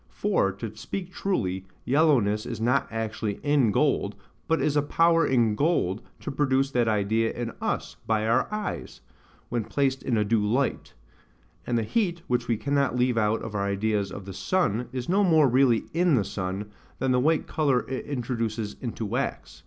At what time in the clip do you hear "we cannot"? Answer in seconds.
12.47-12.97